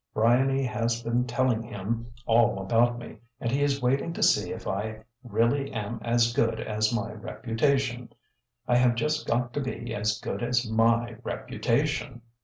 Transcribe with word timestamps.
Bryany 0.15 0.63
has 0.63 1.03
been 1.03 1.27
telling 1.27 1.61
him 1.61 2.07
all 2.25 2.57
about 2.59 2.97
me, 2.97 3.19
and 3.39 3.51
he 3.51 3.61
is 3.61 3.83
waiting 3.83 4.13
to 4.13 4.23
see 4.23 4.51
if 4.51 4.65
I 4.67 5.03
really 5.23 5.71
am 5.71 5.99
as 6.03 6.33
good 6.33 6.59
as 6.59 6.91
my 6.91 7.11
reputation. 7.11 8.11
I 8.67 8.77
have 8.77 8.95
just 8.95 9.27
got 9.27 9.53
to 9.53 9.59
be 9.61 9.93
as 9.93 10.17
good 10.19 10.41
as 10.41 10.67
my 10.67 11.17
reputation!" 11.23 12.23